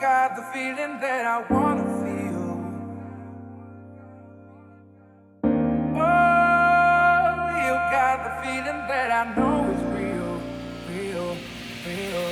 got 0.00 0.34
the 0.34 0.42
feeling 0.54 0.98
that 0.98 1.26
I 1.26 1.52
wanna 1.52 1.84
feel. 2.00 2.48
Oh, 5.94 7.36
you 7.64 7.74
got 7.96 8.16
the 8.24 8.32
feeling 8.42 8.80
that 8.88 9.10
I 9.10 9.24
know 9.36 9.70
is 9.74 9.82
real, 9.98 10.32
real, 10.88 11.36
real. 11.86 12.26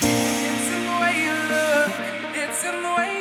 It's 0.00 0.68
in 0.74 0.82
the 0.86 0.96
way 1.02 1.14
you 1.26 1.36
look, 1.52 1.92
it's 2.42 2.64
in 2.64 2.82
the 2.82 2.94
way. 2.96 3.11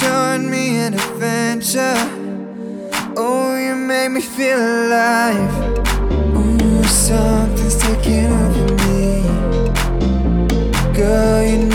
taught 0.00 0.40
me 0.40 0.76
an 0.76 0.94
adventure. 0.94 1.96
Oh, 3.16 3.56
you 3.56 3.74
made 3.74 4.10
me 4.10 4.20
feel 4.20 4.58
alive. 4.58 5.54
Ooh, 6.36 6.84
something's 6.84 7.76
taking 7.76 8.26
over 8.26 8.74
me. 8.84 9.22
Girl, 10.94 11.42
you 11.42 11.65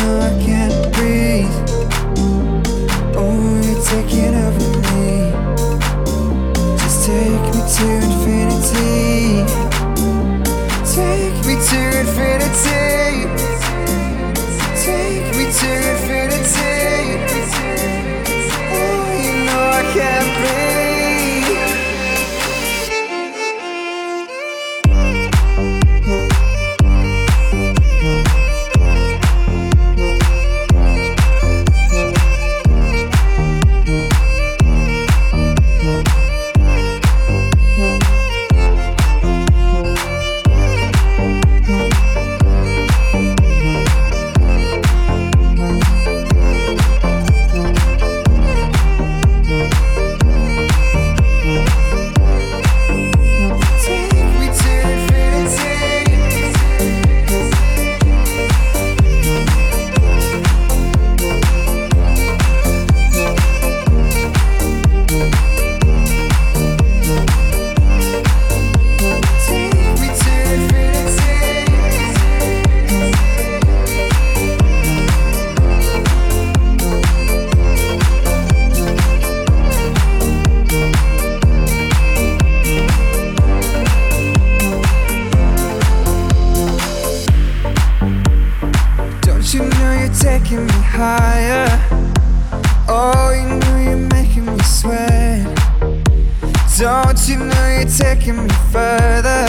Don't 96.82 97.30
you 97.30 97.38
know 97.38 97.68
you're 97.68 97.88
taking 97.88 98.42
me 98.42 98.50
further 98.72 99.46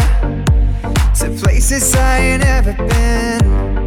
to 1.15 1.31
places 1.43 1.95
I 1.97 2.19
ain't 2.19 2.45
ever 2.45 2.75
been? 2.75 3.87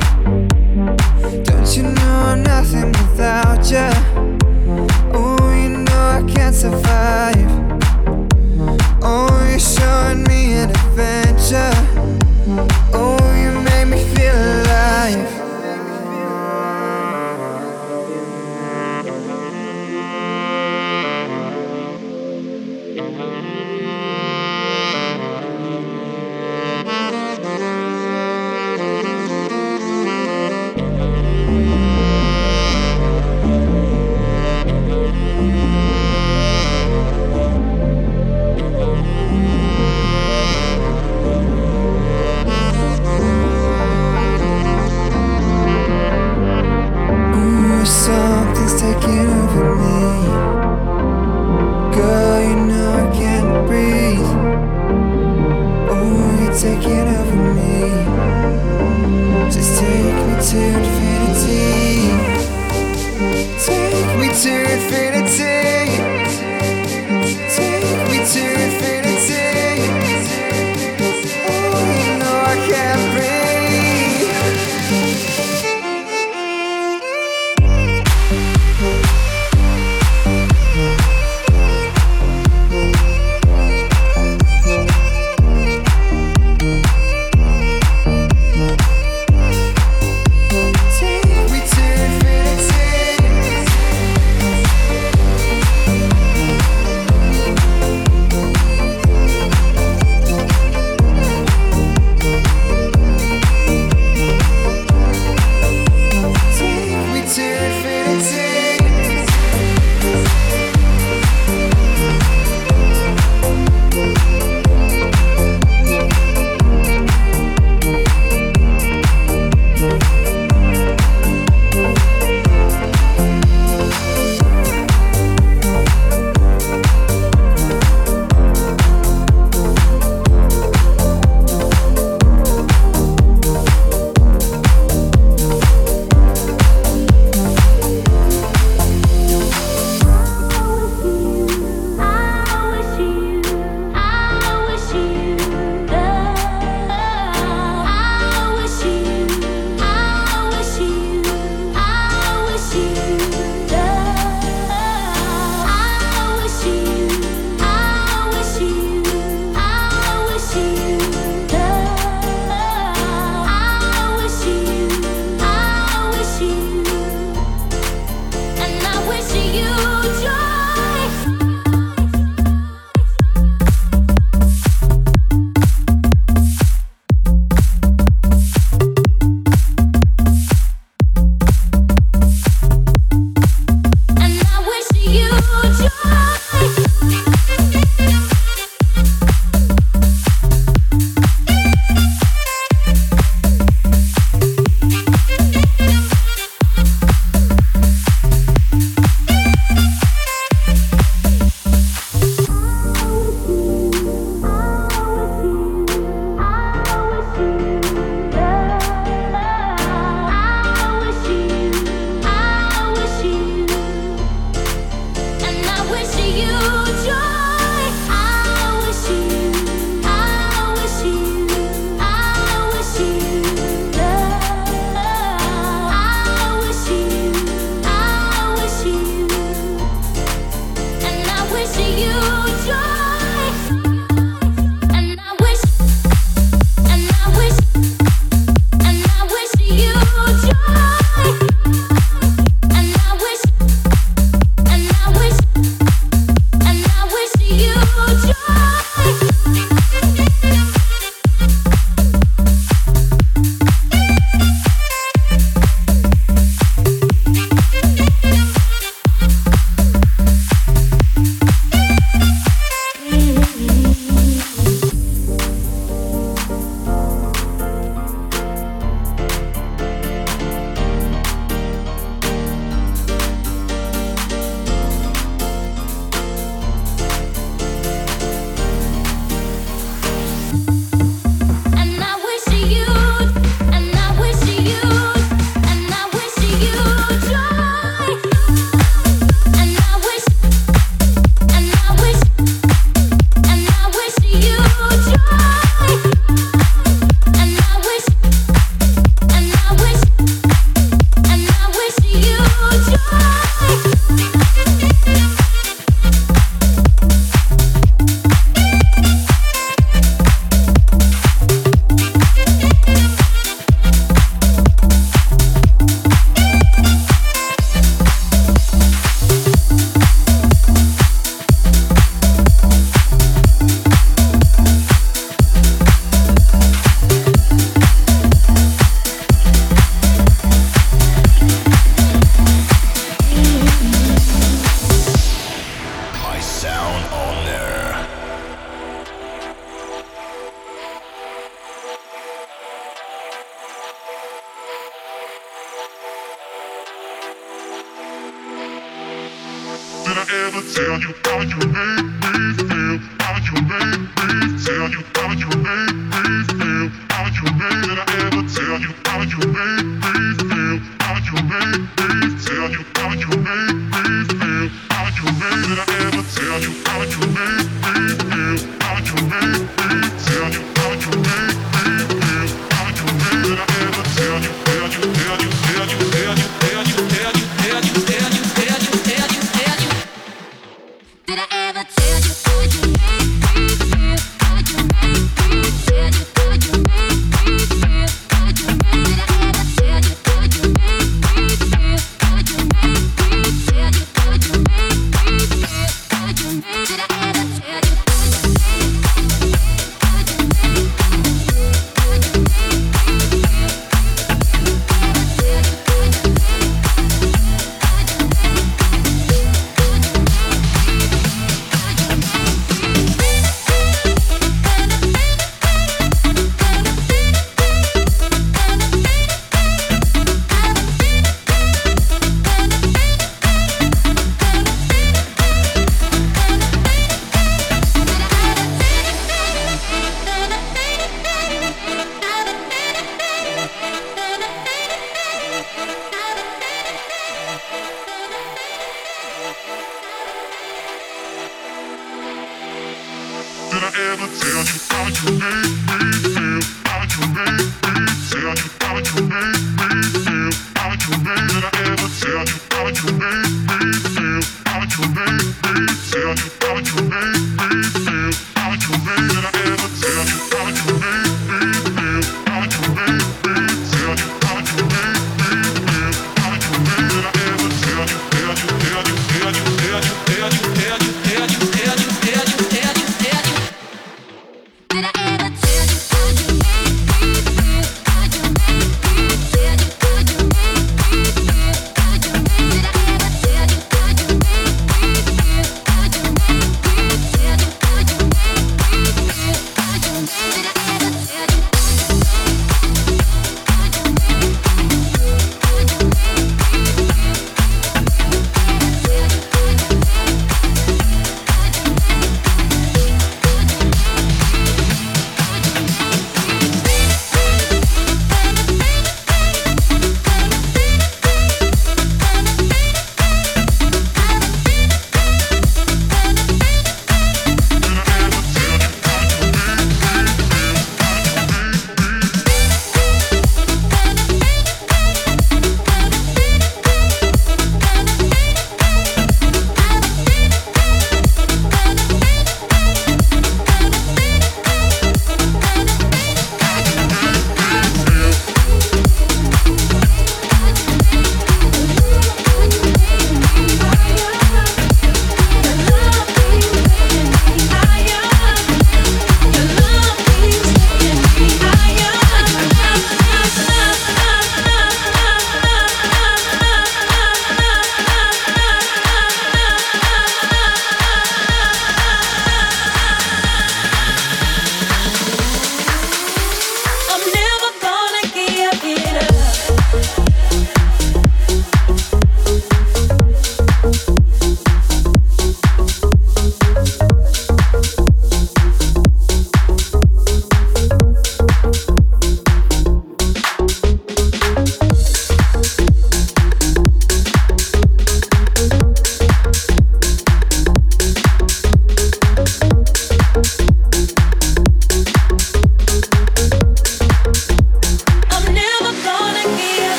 Don't 1.44 1.78
you 1.78 1.84
know 1.84 2.16
I'm 2.26 2.42
nothing 2.42 2.88
without 2.88 3.70
you? 3.70 3.88
Oh, 5.14 5.38
you 5.54 5.70
know 5.78 5.94
I 5.94 6.24
can't 6.28 6.56
survive. 6.56 7.38
Oh, 9.04 9.48
you're 9.48 9.60
showing 9.60 10.24
me 10.24 10.54
an 10.54 10.72
adventure. 10.72 11.72
Oh, 12.96 13.20
you 13.40 13.52
make 13.62 13.88
me 13.90 14.04
feel 14.16 14.34
alive. 14.34 15.45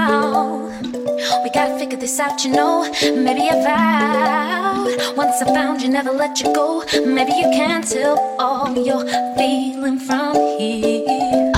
now. 0.00 0.70
We 1.42 1.50
gotta 1.50 1.78
figure 1.78 1.98
this 1.98 2.18
out, 2.20 2.44
you 2.44 2.52
know. 2.52 2.90
Maybe 3.26 3.44
I 3.50 3.56
vow. 3.66 5.14
Once 5.16 5.42
I 5.42 5.46
found 5.46 5.82
you, 5.82 5.88
never 5.88 6.12
let 6.12 6.40
you 6.40 6.52
go. 6.54 6.84
Maybe 7.04 7.32
you 7.32 7.48
can 7.58 7.82
tell 7.82 8.16
all 8.38 8.72
you're 8.86 9.06
feeling 9.36 9.98
from 9.98 10.34
here. 10.58 11.49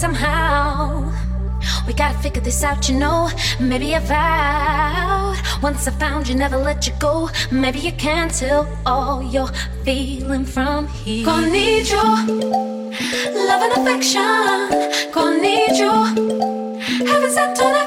somehow. 0.00 1.12
We 1.86 1.92
gotta 1.92 2.18
figure 2.20 2.40
this 2.40 2.64
out, 2.64 2.88
you 2.88 2.98
know. 2.98 3.28
Maybe 3.60 3.94
I 3.94 3.98
vowed 3.98 5.62
once 5.62 5.86
I 5.86 5.90
found 5.90 6.26
you, 6.26 6.34
never 6.34 6.56
let 6.56 6.86
you 6.86 6.94
go. 6.98 7.28
Maybe 7.50 7.80
you 7.80 7.92
can 7.92 8.30
tell 8.30 8.66
all 8.86 9.22
you're 9.22 9.52
feeling 9.84 10.46
from 10.46 10.88
here. 10.88 11.26
Gonna 11.26 11.50
need 11.50 11.86
your 11.90 12.16
love 13.48 13.62
and 13.66 13.72
affection. 13.78 15.12
Gonna 15.12 15.42
need 15.42 15.76
you 15.76 16.60
heaven 17.06 17.30
sent 17.30 17.60
on 17.60 17.79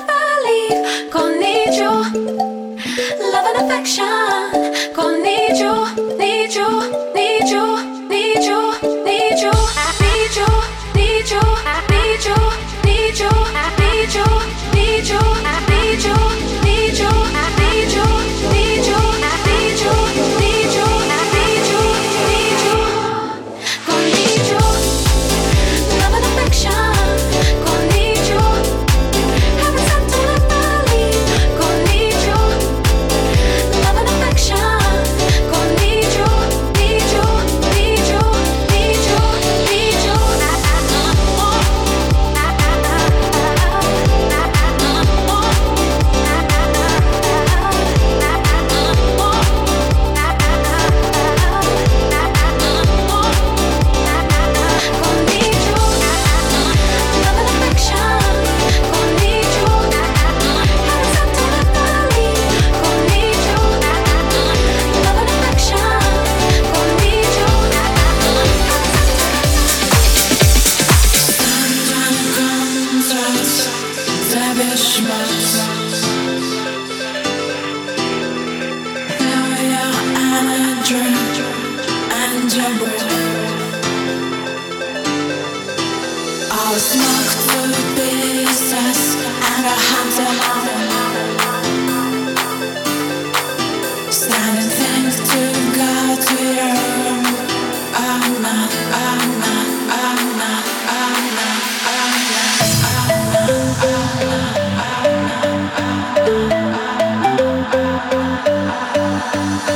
Thank 109.34 109.67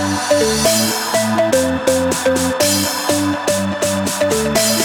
you. 4.71 4.76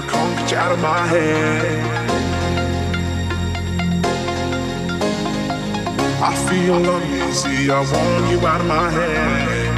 I 0.00 0.06
can't 0.06 0.38
get 0.38 0.50
you 0.50 0.56
out 0.56 0.72
of 0.72 0.80
my 0.80 1.06
head. 1.12 1.60
I 6.22 6.34
feel 6.48 6.76
uneasy, 6.76 7.70
I 7.70 7.80
want 7.80 8.30
you 8.30 8.38
out 8.46 8.62
of 8.62 8.66
my 8.66 8.88
head. 8.96 9.68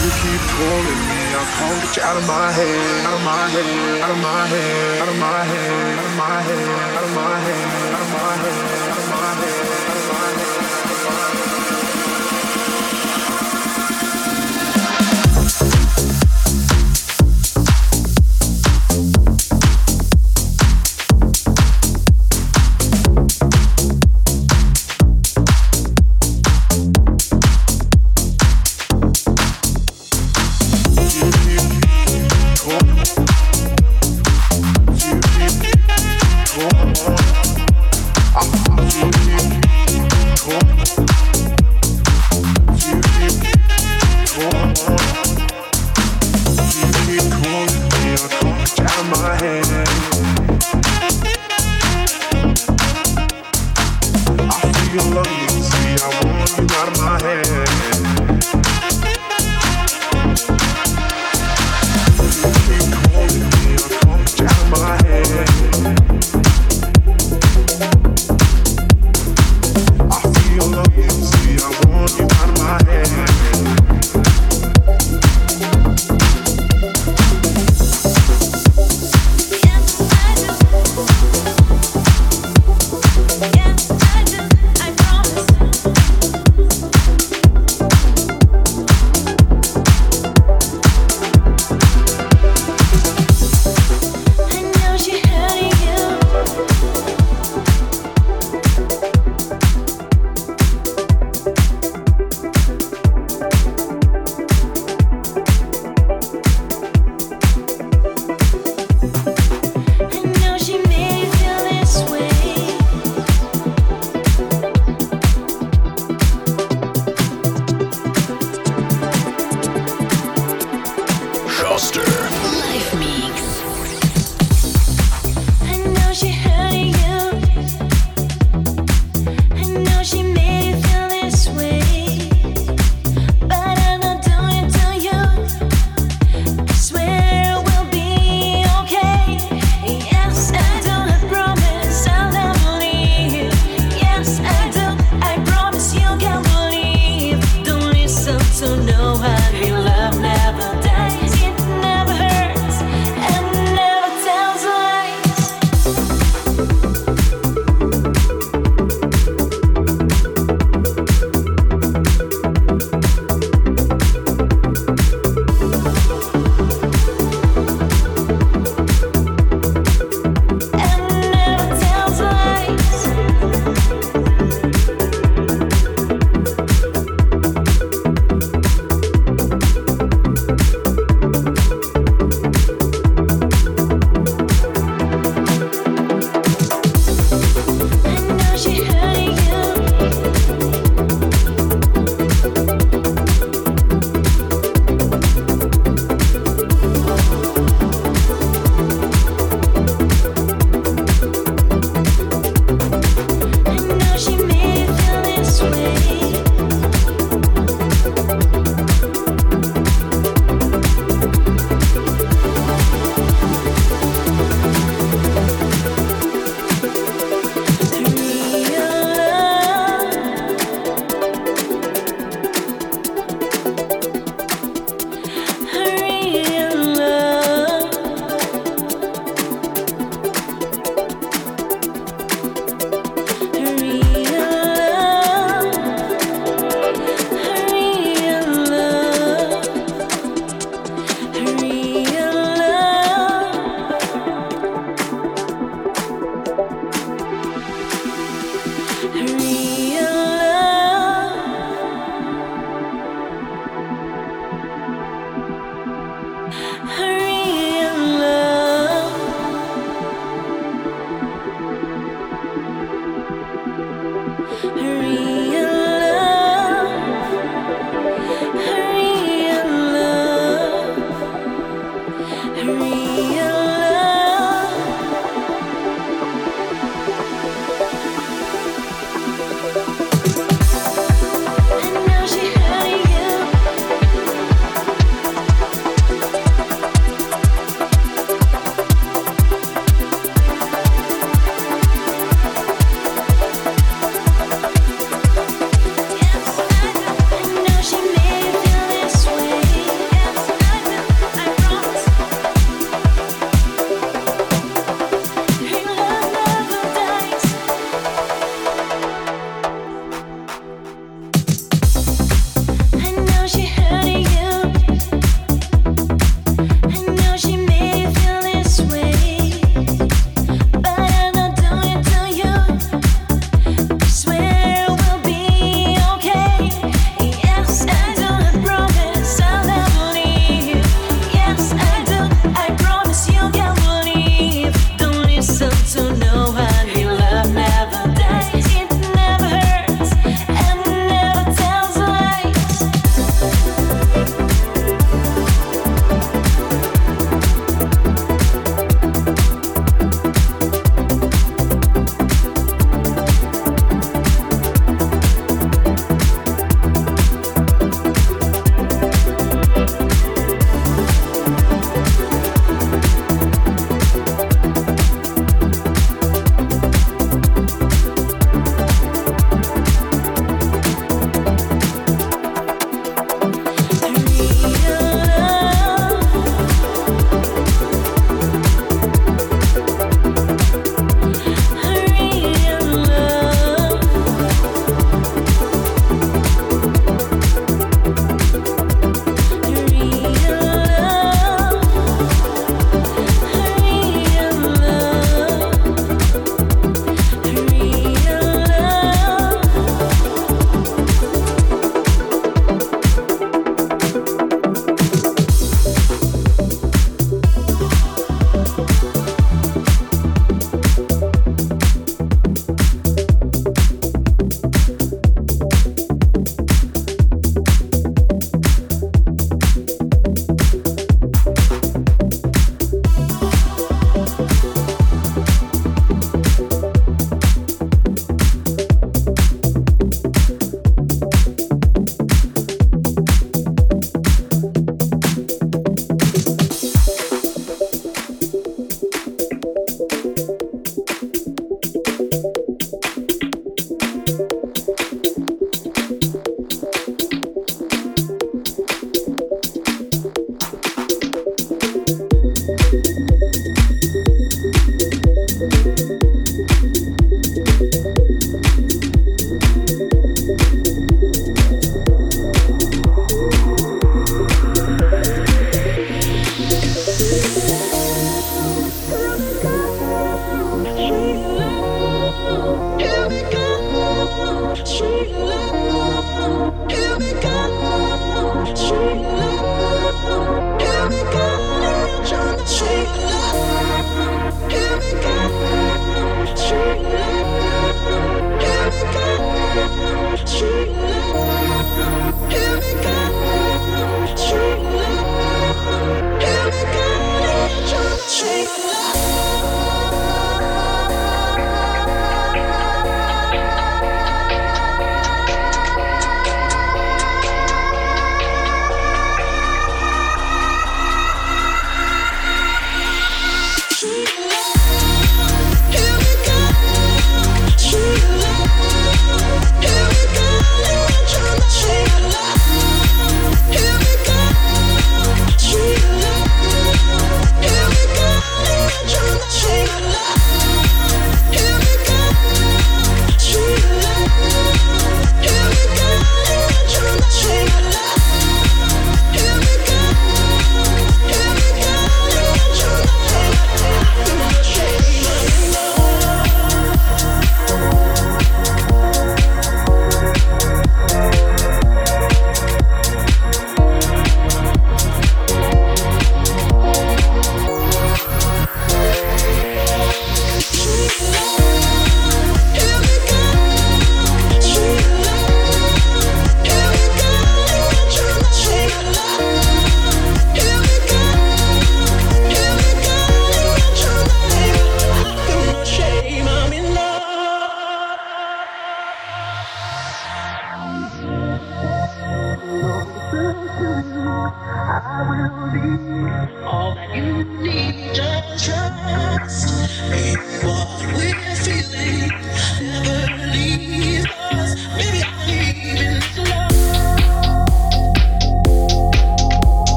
You 0.00 0.10
keep 0.20 0.42
calling 0.56 1.00
me, 1.04 1.20
I 1.36 1.44
can't 1.52 1.78
get 1.84 1.96
you 1.96 2.02
out 2.02 2.16
of 2.16 2.26
my 2.26 2.50
head, 2.56 3.04
out 3.04 3.12
of 3.12 3.22
my 3.28 3.44
head, 3.52 4.00
out 4.00 4.10
of 4.10 4.18
my 4.24 4.46
head, 4.46 5.02
out 5.02 5.08
of 5.08 5.18
my 5.18 5.44
head, 5.44 5.98
out 5.98 6.04
of 6.08 6.16
my 6.16 6.40
head, 6.48 6.96
out 6.96 7.04
of 7.04 7.12
my 7.12 7.40
head, 7.44 7.92
out 7.92 8.00
of 8.00 8.10
my 8.10 8.36
head. 8.42 8.73